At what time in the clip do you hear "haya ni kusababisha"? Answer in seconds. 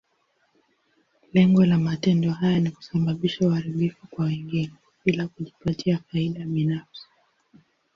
2.31-3.47